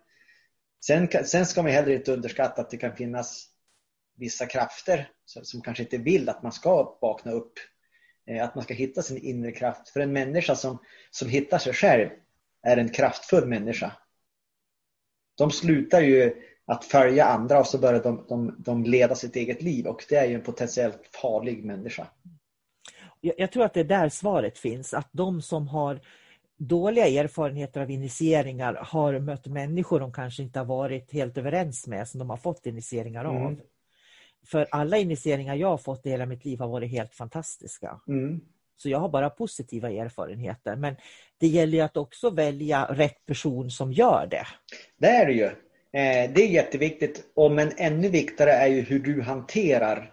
sen, 0.84 1.08
sen 1.24 1.46
ska 1.46 1.62
man 1.62 1.72
heller 1.72 1.92
inte 1.92 2.12
underskatta 2.12 2.62
att 2.62 2.70
det 2.70 2.76
kan 2.76 2.96
finnas 2.96 3.46
vissa 4.16 4.46
krafter 4.46 5.10
som, 5.24 5.44
som 5.44 5.60
kanske 5.60 5.82
inte 5.82 5.98
vill 5.98 6.28
att 6.28 6.42
man 6.42 6.52
ska 6.52 6.98
vakna 7.00 7.32
upp. 7.32 7.52
Eh, 8.26 8.44
att 8.44 8.54
man 8.54 8.64
ska 8.64 8.74
hitta 8.74 9.02
sin 9.02 9.18
inre 9.18 9.52
kraft. 9.52 9.88
För 9.88 10.00
en 10.00 10.12
människa 10.12 10.54
som, 10.54 10.78
som 11.10 11.28
hittar 11.28 11.58
sig 11.58 11.72
själv 11.72 12.08
är 12.62 12.76
en 12.76 12.88
kraftfull 12.88 13.46
människa 13.46 13.92
de 15.40 15.50
slutar 15.50 16.00
ju 16.00 16.32
att 16.66 16.84
följa 16.84 17.24
andra 17.24 17.60
och 17.60 17.66
så 17.66 17.78
börjar 17.78 18.02
de, 18.02 18.24
de, 18.28 18.56
de 18.58 18.84
leda 18.84 19.14
sitt 19.14 19.36
eget 19.36 19.62
liv 19.62 19.86
och 19.86 20.04
det 20.08 20.16
är 20.16 20.26
ju 20.26 20.34
en 20.34 20.42
potentiellt 20.42 21.00
farlig 21.22 21.64
människa. 21.64 22.06
Jag, 23.20 23.34
jag 23.38 23.52
tror 23.52 23.64
att 23.64 23.74
det 23.74 23.80
är 23.80 23.84
där 23.84 24.08
svaret 24.08 24.58
finns, 24.58 24.94
att 24.94 25.08
de 25.12 25.42
som 25.42 25.68
har 25.68 26.00
dåliga 26.56 27.06
erfarenheter 27.06 27.80
av 27.80 27.90
initieringar 27.90 28.74
har 28.74 29.18
mött 29.18 29.46
människor 29.46 30.00
de 30.00 30.12
kanske 30.12 30.42
inte 30.42 30.58
har 30.58 30.66
varit 30.66 31.12
helt 31.12 31.38
överens 31.38 31.86
med 31.86 32.08
som 32.08 32.18
de 32.18 32.30
har 32.30 32.36
fått 32.36 32.66
initieringar 32.66 33.24
av. 33.24 33.36
Mm. 33.36 33.60
För 34.46 34.66
alla 34.70 34.98
initieringar 34.98 35.54
jag 35.54 35.68
har 35.68 35.78
fått 35.78 36.06
i 36.06 36.10
hela 36.10 36.26
mitt 36.26 36.44
liv 36.44 36.58
har 36.58 36.68
varit 36.68 36.90
helt 36.90 37.14
fantastiska. 37.14 38.00
Mm. 38.08 38.40
Så 38.76 38.88
jag 38.88 38.98
har 38.98 39.08
bara 39.08 39.30
positiva 39.30 39.90
erfarenheter. 39.90 40.76
Men 40.76 40.96
det 41.38 41.46
gäller 41.46 41.84
att 41.84 41.96
också 41.96 42.30
välja 42.30 42.84
rätt 42.84 43.26
person 43.26 43.70
som 43.70 43.92
gör 43.92 44.26
det. 44.30 44.46
Det 44.98 45.08
är 45.08 45.26
det 45.26 45.32
ju. 45.32 45.44
Eh, 45.92 46.30
det 46.32 46.42
är 46.42 46.48
jätteviktigt. 46.48 47.24
Men 47.50 47.72
ännu 47.76 48.08
viktigare 48.08 48.52
är 48.52 48.66
ju 48.66 48.80
hur 48.80 48.98
du 48.98 49.22
hanterar 49.22 50.12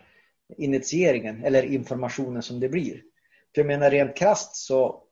initieringen 0.58 1.44
eller 1.44 1.64
informationen 1.64 2.42
som 2.42 2.60
det 2.60 2.70
blir. 2.70 2.94
För 3.56 3.62
jag 3.62 3.68
menar 3.68 3.92
rent 3.92 4.18
krasst 4.18 4.56
så 4.56 5.04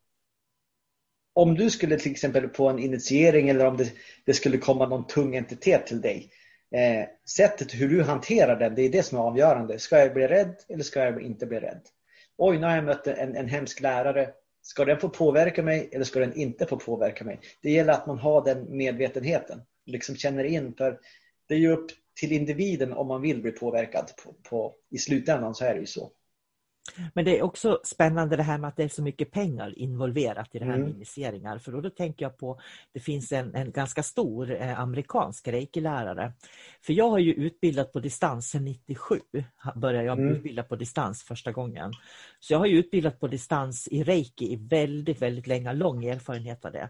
om 1.33 1.55
du 1.55 1.69
skulle 1.69 1.99
till 1.99 2.11
exempel 2.11 2.49
få 2.49 2.69
en 2.69 2.79
initiering 2.79 3.49
eller 3.49 3.65
om 3.65 3.77
det, 3.77 3.91
det 4.25 4.33
skulle 4.33 4.57
komma 4.57 4.85
någon 4.85 5.07
tung 5.07 5.35
entitet 5.35 5.87
till 5.87 6.01
dig. 6.01 6.31
Eh, 6.71 7.07
sättet 7.29 7.73
hur 7.73 7.89
du 7.89 8.03
hanterar 8.03 8.55
den, 8.59 8.75
det 8.75 8.81
är 8.81 8.89
det 8.89 9.03
som 9.03 9.17
är 9.17 9.21
avgörande. 9.21 9.79
Ska 9.79 9.99
jag 9.99 10.13
bli 10.13 10.27
rädd 10.27 10.55
eller 10.69 10.83
ska 10.83 10.99
jag 10.99 11.21
inte 11.21 11.45
bli 11.45 11.59
rädd? 11.59 11.81
oj, 12.37 12.59
nu 12.59 12.65
har 12.65 12.75
jag 12.75 12.85
mött 12.85 13.07
en, 13.07 13.35
en 13.35 13.47
hemsk 13.47 13.81
lärare. 13.81 14.29
Ska 14.61 14.85
den 14.85 14.99
få 14.99 15.09
påverka 15.09 15.63
mig 15.63 15.89
eller 15.91 16.05
ska 16.05 16.19
den 16.19 16.33
inte 16.33 16.65
få 16.65 16.77
påverka 16.77 17.23
mig? 17.23 17.39
Det 17.61 17.71
gäller 17.71 17.93
att 17.93 18.07
man 18.07 18.19
har 18.19 18.45
den 18.45 18.77
medvetenheten. 18.77 19.61
Liksom 19.85 20.15
känner 20.15 20.43
in. 20.43 20.73
för 20.73 20.99
Det 21.47 21.53
är 21.53 21.59
ju 21.59 21.71
upp 21.71 21.91
till 22.19 22.31
individen 22.31 22.93
om 22.93 23.07
man 23.07 23.21
vill 23.21 23.41
bli 23.41 23.51
påverkad. 23.51 24.11
På, 24.23 24.33
på, 24.49 24.73
I 24.89 24.97
slutändan 24.97 25.55
så 25.55 25.65
är 25.65 25.73
det 25.73 25.79
ju 25.79 25.85
så. 25.85 26.11
Men 27.13 27.25
det 27.25 27.39
är 27.39 27.43
också 27.43 27.79
spännande 27.83 28.35
det 28.35 28.43
här 28.43 28.57
med 28.57 28.67
att 28.67 28.75
det 28.75 28.83
är 28.83 28.87
så 28.87 29.03
mycket 29.03 29.31
pengar 29.31 29.79
involverat 29.79 30.55
i 30.55 30.59
det 30.59 30.65
här 30.65 30.73
mm. 30.73 30.85
med 30.85 30.95
initieringar. 30.95 31.57
För 31.57 31.71
då, 31.71 31.81
då 31.81 31.89
tänker 31.89 32.25
jag 32.25 32.37
på, 32.37 32.59
det 32.93 32.99
finns 32.99 33.31
en, 33.31 33.55
en 33.55 33.71
ganska 33.71 34.03
stor 34.03 34.51
eh, 34.51 34.79
amerikansk 34.79 35.47
reiki-lärare. 35.47 36.33
För 36.81 36.93
jag 36.93 37.09
har 37.09 37.19
ju 37.19 37.33
utbildat 37.33 37.93
på 37.93 37.99
distans 37.99 38.49
sedan 38.49 38.65
97. 38.65 39.19
Började 39.75 40.05
jag 40.05 40.19
mm. 40.19 40.35
utbilda 40.35 40.63
på 40.63 40.75
distans 40.75 41.23
första 41.23 41.51
gången. 41.51 41.91
Så 42.39 42.53
jag 42.53 42.59
har 42.59 42.65
ju 42.65 42.79
utbildat 42.79 43.19
på 43.19 43.27
distans 43.27 43.87
i 43.87 44.03
reiki 44.03 44.53
i 44.53 44.55
väldigt, 44.55 45.21
väldigt 45.21 45.47
länge, 45.47 45.73
lång 45.73 46.05
erfarenhet 46.05 46.65
av 46.65 46.71
det. 46.71 46.89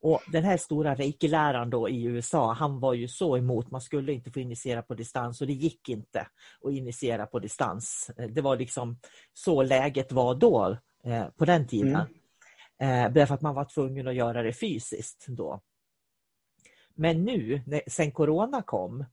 Och 0.00 0.20
Den 0.32 0.44
här 0.44 0.56
stora 0.56 0.94
reiki-läraren 0.94 1.70
då 1.70 1.88
i 1.88 2.04
USA, 2.04 2.52
han 2.52 2.80
var 2.80 2.94
ju 2.94 3.08
så 3.08 3.36
emot, 3.36 3.70
man 3.70 3.80
skulle 3.80 4.12
inte 4.12 4.30
få 4.30 4.40
initiera 4.40 4.82
på 4.82 4.94
distans 4.94 5.40
och 5.40 5.46
det 5.46 5.52
gick 5.52 5.88
inte 5.88 6.26
att 6.64 6.72
initiera 6.72 7.26
på 7.26 7.38
distans. 7.38 8.10
Det 8.28 8.40
var 8.40 8.56
liksom 8.56 8.98
så 9.32 9.62
läget 9.62 10.12
var 10.12 10.34
då, 10.34 10.76
eh, 11.04 11.28
på 11.28 11.44
den 11.44 11.66
tiden. 11.66 12.06
Mm. 12.78 13.06
Eh, 13.06 13.12
därför 13.12 13.34
att 13.34 13.42
man 13.42 13.54
var 13.54 13.64
tvungen 13.64 14.08
att 14.08 14.14
göra 14.14 14.42
det 14.42 14.52
fysiskt 14.52 15.24
då. 15.28 15.60
Men 16.94 17.24
nu, 17.24 17.62
när, 17.66 17.82
sen 17.86 18.12
Corona 18.12 18.62
kom, 18.62 19.04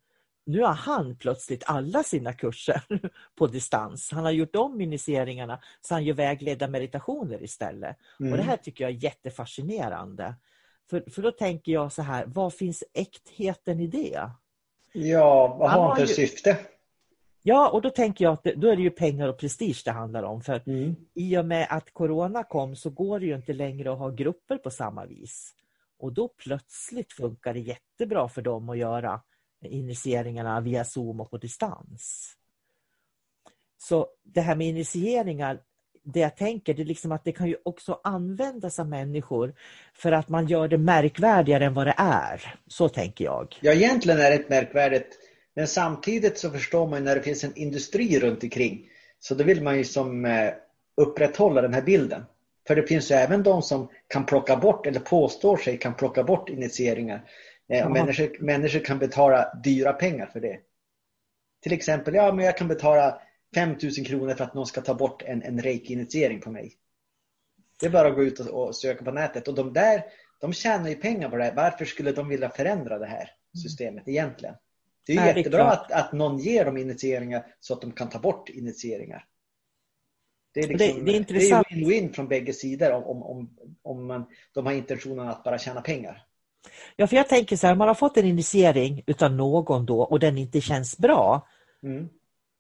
nu 0.46 0.62
har 0.62 0.74
han 0.74 1.16
plötsligt 1.16 1.64
alla 1.66 2.04
sina 2.04 2.34
kurser 2.34 2.84
på 3.36 3.48
distans. 3.48 4.12
Han 4.12 4.24
har 4.24 4.32
gjort 4.32 4.56
om 4.56 4.82
initieringarna 4.82 5.60
så 5.82 5.94
han 5.94 6.04
gör 6.04 6.14
vägledda 6.14 6.68
meditationer 6.68 7.44
istället. 7.44 7.98
Mm. 8.20 8.32
Och 8.32 8.38
Det 8.38 8.44
här 8.44 8.58
tycker 8.58 8.84
jag 8.84 8.92
är 8.92 9.04
jättefascinerande. 9.04 10.36
För, 10.90 11.12
för 11.12 11.22
då 11.22 11.32
tänker 11.32 11.72
jag 11.72 11.92
så 11.92 12.02
här, 12.02 12.26
vad 12.28 12.54
finns 12.54 12.84
äktheten 12.94 13.80
i 13.80 13.88
det? 13.88 14.30
Ja, 14.94 15.56
vad 15.60 15.72
har 15.72 15.88
han 15.88 15.96
för 15.96 16.02
ju... 16.02 16.08
syfte? 16.08 16.58
Ja, 17.46 17.70
och 17.70 17.82
då 17.82 17.90
tänker 17.90 18.26
jag 18.26 18.34
att 18.34 18.44
det, 18.44 18.54
då 18.54 18.68
är 18.68 18.76
det 18.76 18.82
ju 18.82 18.90
pengar 18.90 19.28
och 19.28 19.38
prestige 19.38 19.82
det 19.86 19.92
handlar 19.92 20.24
om. 20.24 20.42
För 20.42 20.62
mm. 20.66 20.96
I 21.14 21.38
och 21.38 21.46
med 21.46 21.68
att 21.70 21.94
Corona 21.94 22.44
kom 22.44 22.76
så 22.76 22.90
går 22.90 23.20
det 23.20 23.26
ju 23.26 23.36
inte 23.36 23.54
längre 23.54 23.92
att 23.92 24.00
ha 24.00 24.10
grupper 24.10 24.58
på 24.58 24.70
samma 24.70 25.06
vis. 25.06 25.54
Och 26.00 26.14
då 26.14 26.28
plötsligt 26.28 27.14
funkar 27.14 27.54
det 27.54 27.60
jättebra 27.60 28.30
för 28.30 28.42
dem 28.42 28.70
att 28.70 28.78
göra 28.78 29.22
initieringarna 29.62 30.62
via 30.62 30.86
Zoom 30.86 31.20
och 31.20 31.32
på 31.32 31.38
distans. 31.38 32.34
Så 33.78 34.08
det 34.24 34.42
här 34.42 34.56
med 34.56 34.68
initieringar, 34.68 35.62
det 36.04 36.20
jag 36.20 36.38
tänker 36.38 36.74
det 36.74 36.82
är 36.82 36.86
liksom 36.86 37.12
att 37.12 37.24
det 37.24 37.32
kan 37.32 37.48
ju 37.48 37.56
också 37.66 38.00
användas 38.04 38.80
av 38.80 38.90
människor 38.90 39.54
för 39.94 40.12
att 40.12 40.30
man 40.30 40.48
gör 40.48 40.68
det 40.68 40.78
märkvärdigare 40.78 41.66
än 41.66 41.74
vad 41.74 41.88
det 41.88 41.96
är. 41.98 42.56
Så 42.68 42.90
tänker 42.90 43.26
jag. 43.26 43.58
Ja, 43.62 43.72
egentligen 43.72 44.20
är 44.20 44.30
det 44.30 44.36
ett 44.36 44.50
märkvärdigt 44.50 45.20
men 45.56 45.68
samtidigt 45.68 46.38
så 46.38 46.50
förstår 46.50 46.88
man 46.88 47.04
när 47.04 47.16
det 47.16 47.22
finns 47.22 47.44
en 47.44 47.56
industri 47.56 48.20
runt 48.20 48.44
omkring 48.44 48.90
så 49.20 49.36
då 49.36 49.44
vill 49.44 49.64
man 49.64 49.78
ju 49.78 49.84
som 49.84 50.26
eh, 50.26 50.54
upprätthålla 50.98 51.62
den 51.62 51.74
här 51.74 51.82
bilden. 51.82 52.26
För 52.68 52.76
det 52.76 52.84
finns 52.84 53.12
ju 53.12 53.16
även 53.16 53.44
de 53.44 53.62
som 53.62 53.90
kan 54.08 54.26
plocka 54.26 54.58
bort 54.58 54.86
eller 54.86 55.00
påstår 55.00 55.58
sig 55.58 55.78
kan 55.78 55.94
plocka 55.94 56.24
bort 56.24 56.50
initieringar. 56.50 57.24
Eh, 57.70 57.86
och 57.86 57.92
människor, 57.92 58.38
människor 58.40 58.80
kan 58.80 59.00
betala 59.00 59.54
dyra 59.64 59.94
pengar 59.94 60.26
för 60.26 60.40
det. 60.40 60.60
Till 61.64 61.74
exempel, 61.74 62.16
ja 62.16 62.34
men 62.34 62.46
jag 62.46 62.58
kan 62.58 62.68
betala 62.68 63.22
5000 63.54 64.06
kronor 64.06 64.34
för 64.34 64.44
att 64.44 64.54
någon 64.54 64.68
ska 64.68 64.82
ta 64.82 64.94
bort 64.94 65.22
en, 65.22 65.44
en 65.44 65.62
reiki-initiering 65.62 66.42
på 66.42 66.52
mig. 66.52 66.74
Det 67.80 67.86
är 67.86 67.90
bara 67.90 68.08
att 68.08 68.16
gå 68.16 68.24
ut 68.24 68.40
och, 68.40 68.68
och, 68.68 68.76
söka 68.76 69.04
på 69.04 69.12
nätet. 69.12 69.48
Och 69.48 69.56
de 69.56 69.74
där, 69.74 70.04
de 70.42 70.54
tjänar 70.54 70.90
ju 70.90 70.96
pengar 70.96 71.30
på 71.30 71.36
det 71.36 71.44
här. 71.44 71.56
Varför 71.56 71.86
skulle 71.86 72.12
de 72.12 72.28
vilja 72.28 72.50
förändra 72.50 73.00
det 73.00 73.06
här 73.06 73.30
systemet 73.64 74.08
egentligen? 74.08 74.56
Det 75.06 75.14
är 75.14 75.16
Nej, 75.16 75.38
jättebra 75.38 75.58
det 75.58 75.70
är 75.70 75.74
att, 75.74 75.92
att 75.92 76.14
någon 76.14 76.40
ger 76.40 76.66
dem 76.66 76.78
initieringar 76.78 77.46
så 77.60 77.74
att 77.74 77.82
de 77.82 77.92
kan 77.92 78.10
ta 78.10 78.20
bort 78.20 78.50
initieringar. 78.50 79.26
Det 80.54 80.60
är, 80.60 80.68
liksom, 80.68 80.88
det, 80.88 81.12
det 81.12 81.12
är, 81.12 81.16
intressant. 81.16 81.68
det 81.70 81.76
är 81.76 81.80
win-win 81.80 82.14
från 82.14 82.28
bägge 82.28 82.54
sidor 82.54 82.92
om, 82.92 83.24
om, 83.24 83.58
om 83.82 84.08
man, 84.08 84.26
de 84.54 84.66
har 84.66 84.74
intentionen 84.74 85.30
att 85.30 85.44
bara 85.44 85.58
tjäna 85.58 85.82
pengar. 85.82 86.26
Ja, 86.96 87.08
för 87.08 87.16
jag 87.16 87.30
tänker 87.30 87.56
så 87.56 87.68
här, 87.68 87.74
om 87.74 87.78
man 87.78 87.88
har 87.88 87.96
fått 87.96 88.18
en 88.18 88.26
initiering 88.26 89.04
utav 89.08 89.32
någon 89.32 89.86
då 89.86 90.02
och 90.02 90.20
den 90.20 90.38
inte 90.38 90.62
känns 90.62 90.98
bra. 90.98 91.48
Mm. 91.84 92.10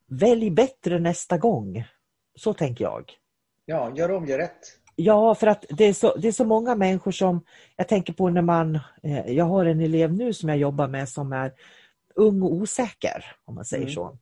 Välj 0.07 0.49
bättre 0.49 0.99
nästa 0.99 1.37
gång. 1.37 1.83
Så 2.35 2.53
tänker 2.53 2.83
jag. 2.83 3.11
Ja, 3.65 3.91
gör 3.95 4.11
om, 4.11 4.25
gör 4.25 4.37
rätt. 4.37 4.79
Ja, 4.95 5.35
för 5.35 5.47
att 5.47 5.65
det 5.69 5.83
är, 5.83 5.93
så, 5.93 6.15
det 6.15 6.27
är 6.27 6.31
så 6.31 6.45
många 6.45 6.75
människor 6.75 7.11
som, 7.11 7.45
jag 7.75 7.87
tänker 7.87 8.13
på 8.13 8.29
när 8.29 8.41
man, 8.41 8.79
eh, 9.03 9.31
jag 9.31 9.45
har 9.45 9.65
en 9.65 9.79
elev 9.79 10.13
nu 10.13 10.33
som 10.33 10.49
jag 10.49 10.57
jobbar 10.57 10.87
med 10.87 11.09
som 11.09 11.33
är 11.33 11.53
ung 12.15 12.41
och 12.41 12.53
osäker, 12.53 13.35
om 13.45 13.55
man 13.55 13.65
säger 13.65 13.83
mm. 13.83 13.93
så. 13.93 14.17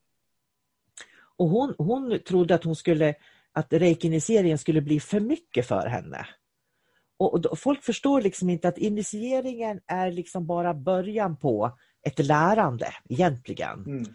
Och 1.38 1.50
hon, 1.50 1.76
hon 1.78 2.20
trodde 2.20 2.56
att 2.56 2.64
hon 2.64 2.76
skulle 2.76 3.16
att 3.54 3.74
reikiniseringen 3.74 4.58
skulle 4.58 4.82
bli 4.82 5.00
för 5.00 5.20
mycket 5.20 5.68
för 5.68 5.88
henne. 5.88 6.28
Och, 7.18 7.46
och 7.46 7.60
folk 7.60 7.84
förstår 7.84 8.22
liksom 8.22 8.50
inte 8.50 8.68
att 8.68 8.78
initieringen 8.78 9.80
är 9.88 10.12
liksom 10.12 10.48
bara 10.48 10.74
början 10.74 11.38
på 11.38 11.78
ett 12.04 12.20
lärande 12.20 12.88
egentligen. 13.10 13.86
Mm. 13.86 14.06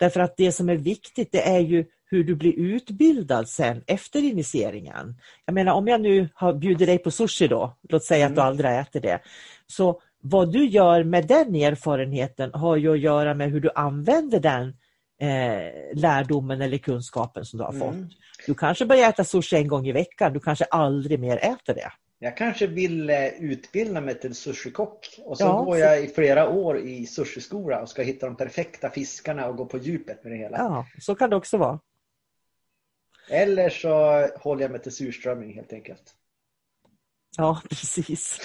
Därför 0.00 0.20
att 0.20 0.36
det 0.36 0.52
som 0.52 0.68
är 0.68 0.76
viktigt 0.76 1.32
det 1.32 1.48
är 1.48 1.60
ju 1.60 1.84
hur 2.10 2.24
du 2.24 2.34
blir 2.34 2.58
utbildad 2.58 3.48
sen 3.48 3.82
efter 3.86 4.24
initieringen. 4.24 5.14
Jag 5.44 5.54
menar 5.54 5.72
om 5.72 5.88
jag 5.88 6.00
nu 6.00 6.28
har 6.34 6.52
bjudit 6.52 6.86
dig 6.86 6.98
på 6.98 7.10
sushi 7.10 7.48
då, 7.48 7.76
låt 7.88 8.04
säga 8.04 8.26
mm. 8.26 8.32
att 8.32 8.36
du 8.36 8.40
mm. 8.40 8.48
aldrig 8.48 8.80
äter 8.80 9.00
det. 9.00 9.20
Så 9.66 10.00
vad 10.20 10.52
du 10.52 10.66
gör 10.66 11.04
med 11.04 11.26
den 11.26 11.54
erfarenheten 11.54 12.50
har 12.54 12.76
ju 12.76 12.92
att 12.92 13.00
göra 13.00 13.34
med 13.34 13.50
hur 13.50 13.60
du 13.60 13.70
använder 13.74 14.40
den 14.40 14.68
eh, 15.20 15.72
lärdomen 15.94 16.62
eller 16.62 16.78
kunskapen 16.78 17.44
som 17.44 17.58
du 17.58 17.64
har 17.64 17.72
mm. 17.72 17.80
fått. 17.80 18.16
Du 18.46 18.54
kanske 18.54 18.86
börjar 18.86 19.08
äta 19.08 19.24
sushi 19.24 19.56
en 19.56 19.68
gång 19.68 19.86
i 19.86 19.92
veckan, 19.92 20.32
du 20.32 20.40
kanske 20.40 20.64
aldrig 20.64 21.20
mer 21.20 21.36
äter 21.36 21.74
det. 21.74 21.92
Jag 22.22 22.36
kanske 22.36 22.66
vill 22.66 23.10
eh, 23.10 23.26
utbilda 23.26 24.00
mig 24.00 24.20
till 24.20 24.34
sushikock 24.34 25.20
och 25.24 25.38
så 25.38 25.44
ja, 25.44 25.62
går 25.62 25.78
jag 25.78 26.04
i 26.04 26.08
flera 26.08 26.48
år 26.48 26.78
i 26.78 27.06
sushiskola 27.06 27.80
och 27.80 27.88
ska 27.88 28.02
hitta 28.02 28.26
de 28.26 28.36
perfekta 28.36 28.90
fiskarna 28.90 29.46
och 29.46 29.56
gå 29.56 29.66
på 29.66 29.78
djupet 29.78 30.24
med 30.24 30.32
det 30.32 30.36
hela. 30.36 30.58
Ja, 30.58 30.86
så 31.00 31.14
kan 31.14 31.30
det 31.30 31.36
också 31.36 31.56
vara. 31.56 31.80
Eller 33.30 33.70
så 33.70 34.26
håller 34.40 34.62
jag 34.62 34.70
mig 34.70 34.80
till 34.82 34.92
surströmming 34.92 35.54
helt 35.54 35.72
enkelt. 35.72 36.14
Ja, 37.36 37.62
precis. 37.68 38.40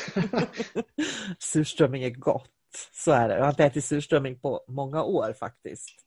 surströmming 1.39 2.03
är 2.03 2.09
gott. 2.09 2.51
Så 2.91 3.11
är 3.11 3.27
det. 3.27 3.35
Jag 3.35 3.43
har 3.43 3.49
inte 3.49 3.65
ätit 3.65 3.85
surströmming 3.85 4.39
på 4.39 4.65
många 4.67 5.03
år 5.03 5.33
faktiskt. 5.33 6.05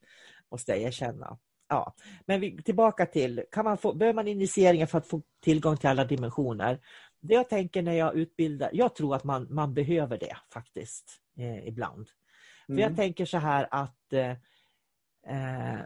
Måste 0.50 0.72
jag 0.72 0.80
erkänna. 0.80 1.38
Ja. 1.68 1.94
Men 2.26 2.40
vi, 2.40 2.62
tillbaka 2.62 3.06
till, 3.06 3.44
kan 3.52 3.64
man 3.64 3.78
få, 3.78 3.94
behöver 3.94 4.14
man 4.14 4.28
initieringar 4.28 4.86
för 4.86 4.98
att 4.98 5.06
få 5.06 5.22
tillgång 5.42 5.76
till 5.76 5.88
alla 5.88 6.04
dimensioner? 6.04 6.80
Det 7.20 7.34
jag 7.34 7.48
tänker 7.48 7.82
när 7.82 7.92
jag 7.92 8.14
utbildar, 8.14 8.70
jag 8.72 8.94
tror 8.94 9.14
att 9.14 9.24
man, 9.24 9.46
man 9.50 9.74
behöver 9.74 10.18
det 10.18 10.36
faktiskt 10.52 11.20
eh, 11.38 11.68
ibland. 11.68 12.08
Mm. 12.68 12.76
För 12.76 12.88
jag 12.88 12.96
tänker 12.96 13.24
så 13.24 13.38
här 13.38 13.68
att 13.70 14.12
eh, 14.12 14.30
eh, 15.28 15.80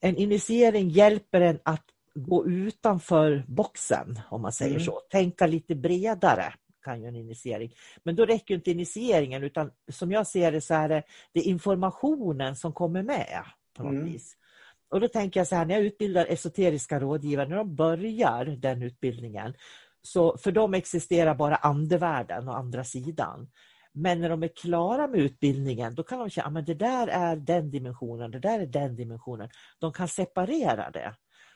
en 0.00 0.16
initiering 0.16 0.88
hjälper 0.88 1.40
en 1.40 1.58
att 1.62 1.84
gå 2.14 2.46
utanför 2.46 3.44
boxen, 3.48 4.20
om 4.30 4.42
man 4.42 4.52
säger 4.52 4.74
mm. 4.74 4.84
så. 4.84 5.00
Tänka 5.10 5.46
lite 5.46 5.74
bredare 5.74 6.54
kan 6.82 7.02
ju 7.02 7.08
en 7.08 7.16
initiering. 7.16 7.74
Men 8.02 8.16
då 8.16 8.24
räcker 8.24 8.54
inte 8.54 8.70
initieringen 8.70 9.42
utan 9.42 9.70
som 9.90 10.12
jag 10.12 10.26
ser 10.26 10.52
det 10.52 10.60
så 10.60 10.74
är 10.74 10.88
det, 10.88 11.02
det 11.32 11.40
är 11.40 11.44
informationen 11.44 12.56
som 12.56 12.72
kommer 12.72 13.02
med 13.02 13.44
på 13.76 13.82
något 13.82 13.92
mm. 13.92 14.04
vis. 14.04 14.36
Och 14.88 15.00
då 15.00 15.08
tänker 15.08 15.40
jag 15.40 15.46
så 15.46 15.56
här, 15.56 15.64
när 15.64 15.74
jag 15.74 15.84
utbildar 15.84 16.26
esoteriska 16.26 17.00
rådgivare, 17.00 17.48
när 17.48 17.56
de 17.56 17.76
börjar 17.76 18.44
den 18.44 18.82
utbildningen, 18.82 19.54
så 20.02 20.38
för 20.38 20.52
dem 20.52 20.74
existerar 20.74 21.34
bara 21.34 21.56
andevärlden 21.56 22.48
och 22.48 22.58
andra 22.58 22.84
sidan. 22.84 23.50
Men 23.92 24.20
när 24.20 24.28
de 24.28 24.42
är 24.42 24.48
klara 24.48 25.06
med 25.06 25.20
utbildningen, 25.20 25.94
då 25.94 26.02
kan 26.02 26.18
de 26.18 26.30
känna 26.30 26.60
att 26.60 26.66
det 26.66 26.74
där 26.74 27.08
är 27.08 27.36
den 27.36 27.70
dimensionen, 27.70 28.30
det 28.30 28.38
där 28.38 28.60
är 28.60 28.66
den 28.66 28.96
dimensionen. 28.96 29.48
De 29.78 29.92
kan 29.92 30.08
separera 30.08 30.90
det. 30.90 31.14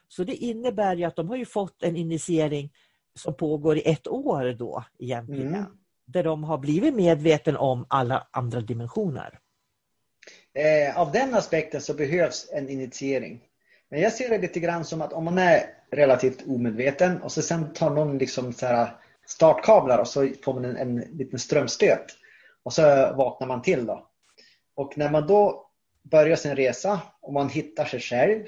Så 0.08 0.24
det 0.24 0.34
innebär 0.34 1.06
att 1.06 1.16
de 1.16 1.28
har 1.28 1.36
ju 1.36 1.44
fått 1.44 1.82
en 1.82 1.96
initiering 1.96 2.72
som 3.14 3.34
pågår 3.34 3.76
i 3.76 3.90
ett 3.90 4.08
år 4.08 4.56
då 4.58 4.84
egentligen. 4.98 5.54
Mm. 5.54 5.64
Där 6.06 6.24
de 6.24 6.44
har 6.44 6.58
blivit 6.58 6.94
medveten 6.94 7.56
om 7.56 7.86
alla 7.88 8.28
andra 8.30 8.60
dimensioner. 8.60 9.38
Eh, 10.54 11.00
av 11.00 11.12
den 11.12 11.34
aspekten 11.34 11.80
så 11.80 11.94
behövs 11.94 12.50
en 12.52 12.68
initiering. 12.68 13.42
Men 13.90 14.00
jag 14.00 14.12
ser 14.12 14.28
det 14.28 14.38
lite 14.38 14.60
grann 14.60 14.84
som 14.84 15.02
att 15.02 15.12
om 15.12 15.24
man 15.24 15.38
är 15.38 15.75
relativt 15.90 16.46
omedveten 16.46 17.22
och 17.22 17.32
så 17.32 17.42
sen 17.42 17.72
tar 17.72 17.90
någon 17.90 18.18
liksom 18.18 18.52
så 18.52 18.66
här 18.66 18.90
startkablar 19.26 19.98
och 19.98 20.08
så 20.08 20.28
får 20.44 20.54
man 20.54 20.64
en, 20.64 20.76
en 20.76 20.96
liten 20.96 21.38
strömstöt. 21.38 22.06
Och 22.62 22.72
så 22.72 22.82
vaknar 23.16 23.46
man 23.46 23.62
till 23.62 23.86
då. 23.86 24.06
Och 24.74 24.98
när 24.98 25.10
man 25.10 25.26
då 25.26 25.70
börjar 26.02 26.36
sin 26.36 26.56
resa 26.56 27.00
och 27.20 27.32
man 27.32 27.48
hittar 27.48 27.84
sig 27.84 28.00
själv 28.00 28.42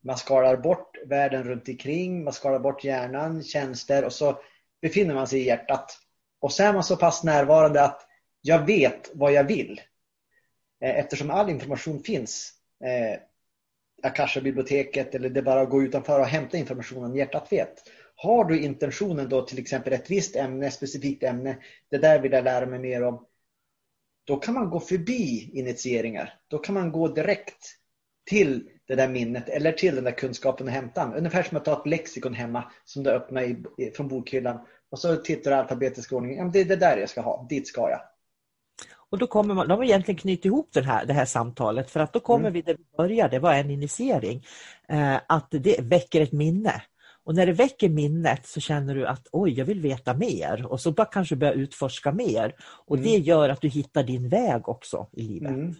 man 0.00 0.18
skalar 0.18 0.56
bort 0.56 0.96
världen 1.06 1.44
runt 1.44 1.68
omkring, 1.68 2.24
man 2.24 2.32
skalar 2.32 2.58
bort 2.58 2.84
hjärnan, 2.84 3.42
tjänster 3.42 4.04
och 4.04 4.12
så 4.12 4.38
befinner 4.80 5.14
man 5.14 5.26
sig 5.26 5.40
i 5.40 5.46
hjärtat. 5.46 5.98
Och 6.40 6.52
så 6.52 6.62
är 6.62 6.72
man 6.72 6.84
så 6.84 6.96
pass 6.96 7.24
närvarande 7.24 7.84
att 7.84 8.06
jag 8.40 8.66
vet 8.66 9.10
vad 9.14 9.32
jag 9.32 9.44
vill. 9.44 9.80
Eh, 10.80 10.98
eftersom 10.98 11.30
all 11.30 11.50
information 11.50 12.02
finns. 12.02 12.52
Eh, 12.84 13.20
Akasha-biblioteket 14.02 15.14
eller 15.14 15.30
det 15.30 15.40
är 15.40 15.44
bara 15.44 15.60
att 15.60 15.70
gå 15.70 15.82
utanför 15.82 16.20
och 16.20 16.26
hämta 16.26 16.56
informationen 16.56 17.14
hjärtat 17.14 17.52
vet. 17.52 17.74
Har 18.14 18.44
du 18.44 18.60
intentionen 18.60 19.28
då 19.28 19.42
till 19.42 19.58
exempel 19.58 19.92
ett 19.92 20.10
visst 20.10 20.36
ämne, 20.36 20.66
ett 20.66 20.74
specifikt 20.74 21.22
ämne, 21.22 21.58
det 21.90 21.98
där 21.98 22.20
vill 22.20 22.32
jag 22.32 22.44
lära 22.44 22.66
mig 22.66 22.78
mer 22.78 23.02
om. 23.02 23.26
Då 24.24 24.36
kan 24.36 24.54
man 24.54 24.70
gå 24.70 24.80
förbi 24.80 25.50
initieringar. 25.54 26.34
Då 26.48 26.58
kan 26.58 26.74
man 26.74 26.92
gå 26.92 27.08
direkt 27.08 27.78
till 28.26 28.70
det 28.86 28.94
där 28.94 29.08
minnet 29.08 29.48
eller 29.48 29.72
till 29.72 29.94
den 29.94 30.04
där 30.04 30.10
kunskapen 30.12 30.66
och 30.66 30.72
hämta. 30.72 31.14
Ungefär 31.16 31.42
som 31.42 31.56
att 31.56 31.64
ta 31.64 31.80
ett 31.80 31.86
lexikon 31.86 32.34
hemma 32.34 32.72
som 32.84 33.02
du 33.02 33.10
öppnar 33.10 33.42
i, 33.42 33.90
från 33.96 34.08
bokhyllan 34.08 34.66
och 34.90 34.98
så 34.98 35.16
tittar 35.16 35.50
du 35.50 35.56
i 35.56 35.60
alfabetisk 35.60 36.12
ordning. 36.12 36.36
Ja, 36.36 36.50
det 36.52 36.60
är 36.60 36.64
det 36.64 36.76
där 36.76 36.96
jag 36.96 37.08
ska 37.08 37.20
ha, 37.20 37.46
dit 37.50 37.68
ska 37.68 37.90
jag. 37.90 38.00
Och 39.10 39.18
då 39.18 39.26
kommer 39.26 39.54
man, 39.54 39.68
de 39.68 39.78
har 39.78 39.84
egentligen 39.84 40.18
knutit 40.18 40.44
ihop 40.44 40.68
den 40.72 40.84
här, 40.84 41.06
det 41.06 41.12
här 41.12 41.24
samtalet 41.24 41.90
för 41.90 42.00
att 42.00 42.12
då 42.12 42.20
kommer 42.20 42.48
mm. 42.48 42.52
vi 42.52 42.62
där 42.62 42.74
vi 42.74 42.84
började, 42.96 43.36
det 43.36 43.38
var 43.38 43.54
en 43.54 43.70
initiering. 43.70 44.46
Eh, 44.88 45.16
att 45.26 45.48
det 45.50 45.80
väcker 45.80 46.20
ett 46.20 46.32
minne. 46.32 46.82
Och 47.24 47.34
när 47.34 47.46
det 47.46 47.52
väcker 47.52 47.88
minnet 47.88 48.46
så 48.46 48.60
känner 48.60 48.94
du 48.94 49.06
att 49.06 49.26
oj, 49.32 49.58
jag 49.58 49.64
vill 49.64 49.80
veta 49.80 50.14
mer 50.14 50.66
och 50.66 50.80
så 50.80 50.92
bara 50.92 51.06
kanske 51.06 51.36
börja 51.36 51.52
utforska 51.52 52.12
mer. 52.12 52.54
Och 52.86 52.96
mm. 52.96 53.08
det 53.08 53.16
gör 53.16 53.48
att 53.48 53.60
du 53.60 53.68
hittar 53.68 54.02
din 54.02 54.28
väg 54.28 54.68
också 54.68 55.08
i 55.12 55.22
livet. 55.22 55.50
Mm. 55.50 55.74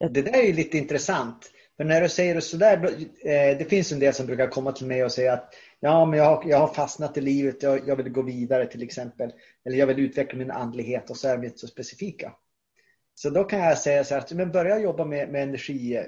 Det 0.00 0.22
där 0.22 0.32
är 0.32 0.46
ju 0.46 0.52
lite 0.52 0.78
intressant. 0.78 1.52
För 1.76 1.84
när 1.84 2.00
du 2.00 2.08
säger 2.08 2.40
sådär, 2.40 2.84
eh, 3.22 3.58
det 3.58 3.68
finns 3.70 3.92
en 3.92 3.98
del 3.98 4.14
som 4.14 4.26
brukar 4.26 4.46
komma 4.46 4.72
till 4.72 4.86
mig 4.86 5.04
och 5.04 5.12
säga 5.12 5.32
att 5.32 5.54
ja, 5.80 6.04
men 6.04 6.18
jag 6.18 6.24
har, 6.24 6.44
jag 6.48 6.58
har 6.58 6.68
fastnat 6.74 7.16
i 7.16 7.20
livet, 7.20 7.62
jag, 7.62 7.88
jag 7.88 7.96
vill 7.96 8.08
gå 8.08 8.22
vidare 8.22 8.66
till 8.66 8.82
exempel. 8.82 9.32
Eller 9.64 9.76
jag 9.76 9.86
vill 9.86 10.00
utveckla 10.00 10.38
min 10.38 10.50
andlighet 10.50 11.10
och 11.10 11.16
så 11.16 11.28
är 11.28 11.36
de 11.36 11.46
inte 11.46 11.58
så 11.58 11.66
specifika. 11.66 12.32
Så 13.14 13.30
då 13.30 13.44
kan 13.44 13.58
jag 13.58 13.78
säga 13.78 14.04
så 14.04 14.14
här, 14.14 14.34
men 14.34 14.52
börja 14.52 14.78
jobba 14.78 15.04
med, 15.04 15.28
med 15.28 15.42
energi, 15.42 16.06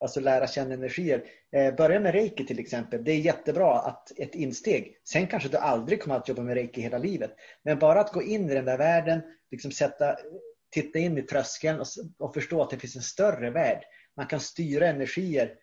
alltså 0.00 0.20
lära 0.20 0.46
känna 0.46 0.74
energier. 0.74 1.24
Eh, 1.52 1.74
börja 1.74 2.00
med 2.00 2.12
reiki 2.12 2.46
till 2.46 2.58
exempel. 2.58 3.04
Det 3.04 3.12
är 3.12 3.18
jättebra 3.18 3.78
att 3.78 4.18
ett 4.18 4.34
insteg. 4.34 4.96
Sen 5.04 5.26
kanske 5.26 5.48
du 5.48 5.56
aldrig 5.56 6.02
kommer 6.02 6.16
att 6.16 6.28
jobba 6.28 6.42
med 6.42 6.54
reiki 6.54 6.80
hela 6.80 6.98
livet. 6.98 7.30
Men 7.62 7.78
bara 7.78 8.00
att 8.00 8.12
gå 8.12 8.22
in 8.22 8.50
i 8.50 8.54
den 8.54 8.64
där 8.64 8.78
världen, 8.78 9.20
liksom 9.50 9.70
sätta, 9.70 10.16
titta 10.70 10.98
in 10.98 11.18
i 11.18 11.22
tröskeln 11.22 11.80
och, 11.80 11.86
och 12.18 12.34
förstå 12.34 12.62
att 12.62 12.70
det 12.70 12.78
finns 12.78 12.96
en 12.96 13.02
större 13.02 13.50
värld. 13.50 13.84
Man 14.16 14.26
kan 14.26 14.40
styra 14.40 14.86
energier. 14.86 15.54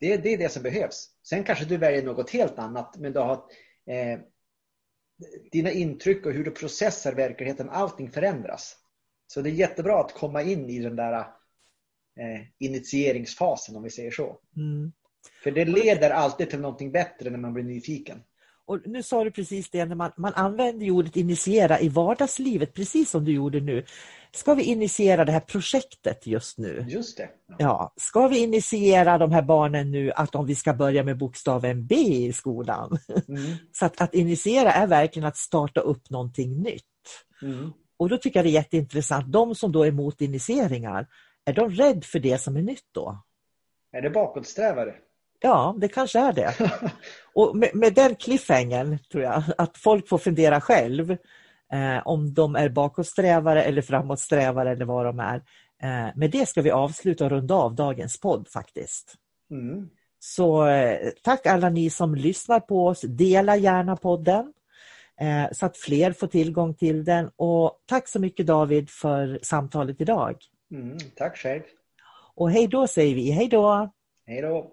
Det, 0.00 0.16
det 0.16 0.34
är 0.34 0.38
det 0.38 0.52
som 0.52 0.62
behövs. 0.62 1.10
Sen 1.28 1.44
kanske 1.44 1.64
du 1.64 1.76
väljer 1.76 2.02
något 2.02 2.30
helt 2.30 2.58
annat, 2.58 2.96
men 2.96 3.12
du 3.12 3.18
har 3.18 3.34
eh, 3.86 4.18
dina 5.52 5.70
intryck 5.70 6.26
och 6.26 6.32
hur 6.32 6.44
du 6.44 6.50
processar 6.50 7.12
verkligheten, 7.12 7.70
allting 7.70 8.10
förändras. 8.10 8.76
Så 9.26 9.40
det 9.40 9.50
är 9.50 9.52
jättebra 9.52 10.00
att 10.00 10.14
komma 10.14 10.42
in 10.42 10.70
i 10.70 10.78
den 10.78 10.96
där 10.96 11.12
eh, 11.12 12.40
initieringsfasen 12.58 13.76
om 13.76 13.82
vi 13.82 13.90
säger 13.90 14.10
så. 14.10 14.40
Mm. 14.56 14.92
För 15.42 15.50
det 15.50 15.64
leder 15.64 16.10
alltid 16.10 16.50
till 16.50 16.60
någonting 16.60 16.92
bättre 16.92 17.30
när 17.30 17.38
man 17.38 17.54
blir 17.54 17.64
nyfiken. 17.64 18.22
Och 18.68 18.80
nu 18.84 19.02
sa 19.02 19.24
du 19.24 19.30
precis 19.30 19.70
det, 19.70 19.84
när 19.84 19.94
man, 19.94 20.12
man 20.16 20.34
använder 20.34 20.90
ordet 20.90 21.16
initiera 21.16 21.80
i 21.80 21.88
vardagslivet, 21.88 22.74
precis 22.74 23.10
som 23.10 23.24
du 23.24 23.32
gjorde 23.32 23.60
nu. 23.60 23.84
Ska 24.32 24.54
vi 24.54 24.62
initiera 24.62 25.24
det 25.24 25.32
här 25.32 25.40
projektet 25.40 26.26
just 26.26 26.58
nu? 26.58 26.84
Just 26.88 27.16
det. 27.16 27.28
Ja. 27.46 27.56
ja. 27.58 27.92
Ska 27.96 28.28
vi 28.28 28.38
initiera 28.38 29.18
de 29.18 29.32
här 29.32 29.42
barnen 29.42 29.90
nu 29.90 30.12
att 30.12 30.34
om 30.34 30.46
vi 30.46 30.54
ska 30.54 30.72
börja 30.72 31.02
med 31.02 31.18
bokstaven 31.18 31.86
B 31.86 31.94
i 31.96 32.32
skolan? 32.32 32.98
Mm. 33.28 33.54
Så 33.72 33.86
att, 33.86 34.00
att 34.00 34.14
initiera 34.14 34.72
är 34.72 34.86
verkligen 34.86 35.28
att 35.28 35.36
starta 35.36 35.80
upp 35.80 36.10
någonting 36.10 36.62
nytt. 36.62 36.84
Mm. 37.42 37.72
Och 37.96 38.08
då 38.08 38.16
tycker 38.16 38.38
jag 38.38 38.46
det 38.46 38.50
är 38.50 38.52
jätteintressant, 38.52 39.32
de 39.32 39.54
som 39.54 39.72
då 39.72 39.82
är 39.82 39.88
emot 39.88 40.20
initieringar, 40.20 41.06
är 41.44 41.52
de 41.52 41.70
rädda 41.70 42.00
för 42.00 42.18
det 42.18 42.38
som 42.38 42.56
är 42.56 42.62
nytt 42.62 42.88
då? 42.92 43.22
Är 43.92 44.02
det 44.02 44.10
bakåtsträvare? 44.10 44.94
Ja, 45.40 45.74
det 45.78 45.88
kanske 45.88 46.18
är 46.18 46.32
det. 46.32 46.54
Och 47.34 47.56
med, 47.56 47.70
med 47.74 47.94
den 47.94 48.14
cliffhangern 48.14 48.98
tror 49.12 49.22
jag 49.22 49.42
att 49.58 49.78
folk 49.78 50.08
får 50.08 50.18
fundera 50.18 50.60
själv 50.60 51.10
eh, 51.72 51.98
om 52.04 52.34
de 52.34 52.56
är 52.56 52.68
bakåtsträvare 52.68 53.62
eller 53.62 53.82
framåtsträvare 53.82 54.70
eller 54.70 54.84
vad 54.84 55.06
de 55.06 55.20
är. 55.20 55.36
Eh, 55.82 56.16
med 56.16 56.30
det 56.30 56.48
ska 56.48 56.62
vi 56.62 56.70
avsluta 56.70 57.24
och 57.24 57.30
runda 57.30 57.54
av 57.54 57.74
dagens 57.74 58.20
podd 58.20 58.48
faktiskt. 58.48 59.14
Mm. 59.50 59.88
Så 60.18 60.66
eh, 60.66 61.10
tack 61.22 61.46
alla 61.46 61.70
ni 61.70 61.90
som 61.90 62.14
lyssnar 62.14 62.60
på 62.60 62.86
oss. 62.86 63.00
Dela 63.00 63.56
gärna 63.56 63.96
podden 63.96 64.52
eh, 65.20 65.52
så 65.52 65.66
att 65.66 65.76
fler 65.76 66.12
får 66.12 66.26
tillgång 66.26 66.74
till 66.74 67.04
den. 67.04 67.30
Och 67.36 67.82
tack 67.86 68.08
så 68.08 68.20
mycket 68.20 68.46
David 68.46 68.90
för 68.90 69.38
samtalet 69.42 70.00
idag. 70.00 70.36
Mm, 70.70 70.98
tack 71.16 71.36
själv. 71.36 71.62
Och 72.34 72.50
hej 72.50 72.68
då 72.68 72.86
säger 72.86 73.14
vi. 73.14 73.30
Hej 73.30 73.48
då! 73.48 73.90
Hej 74.26 74.42
då! 74.42 74.72